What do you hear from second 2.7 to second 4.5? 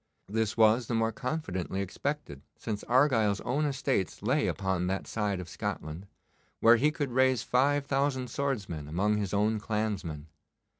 Argyle's own estates lay